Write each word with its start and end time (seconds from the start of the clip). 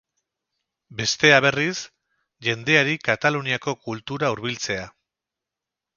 Bestea 1.01 1.35
berriz, 1.45 1.75
jendeari 2.47 2.97
kataluniako 3.09 3.79
kultura 3.85 4.35
hurbiltzea. 4.37 4.93